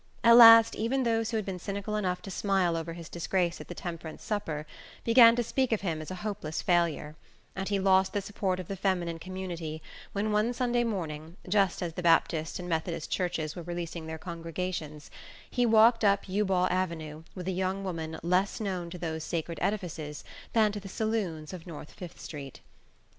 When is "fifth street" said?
21.93-22.61